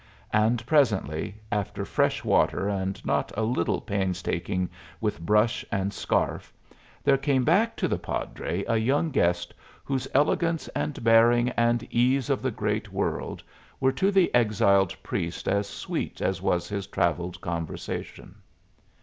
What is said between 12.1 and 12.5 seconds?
of the